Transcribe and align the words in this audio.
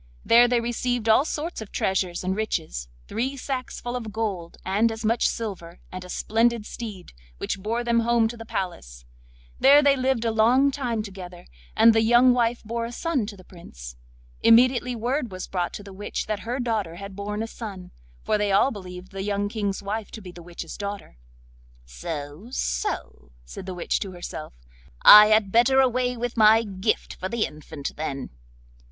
There 0.25 0.47
they 0.47 0.59
received 0.61 1.07
all 1.07 1.25
sorts 1.25 1.61
of 1.61 1.71
treasures 1.71 2.23
and 2.23 2.35
riches, 2.35 2.87
three 3.07 3.37
sacks 3.37 3.79
full 3.79 3.95
of 3.95 4.11
gold, 4.11 4.57
and 4.65 4.91
as 4.91 5.05
much 5.05 5.27
silver, 5.27 5.79
and 5.91 6.03
a 6.03 6.09
splendid 6.09 6.65
steed, 6.65 7.13
which 7.37 7.59
bore 7.61 7.83
them 7.83 7.99
home 7.99 8.27
to 8.29 8.35
the 8.35 8.43
palace. 8.43 9.05
There 9.59 9.83
they 9.83 9.95
lived 9.95 10.25
a 10.25 10.31
long 10.31 10.71
time 10.71 11.03
together, 11.03 11.45
and 11.75 11.93
the 11.93 12.01
young 12.01 12.33
wife 12.33 12.63
bore 12.63 12.85
a 12.85 12.91
son 12.91 13.27
to 13.27 13.37
the 13.37 13.43
Prince. 13.43 13.95
Immediately 14.41 14.95
word 14.95 15.31
was 15.31 15.45
brought 15.45 15.71
to 15.73 15.83
the 15.83 15.93
witch 15.93 16.25
that 16.25 16.39
her 16.39 16.59
daughter 16.59 16.95
had 16.95 17.15
borne 17.15 17.43
a 17.43 17.47
son—for 17.47 18.39
they 18.39 18.51
all 18.51 18.71
believed 18.71 19.11
the 19.11 19.21
young 19.21 19.49
King's 19.49 19.83
wife 19.83 20.09
to 20.09 20.19
be 20.21 20.31
the 20.31 20.41
witch's 20.41 20.77
daughter. 20.77 21.19
'So, 21.85 22.47
so,' 22.49 23.31
said 23.45 23.67
the 23.67 23.75
witch 23.75 23.99
to 23.99 24.13
herself; 24.13 24.53
'I 25.03 25.27
had 25.27 25.51
better 25.51 25.79
away 25.79 26.17
with 26.17 26.37
my 26.37 26.63
gift 26.63 27.13
for 27.13 27.29
the 27.29 27.45
infant, 27.45 27.95
then. 27.97 28.31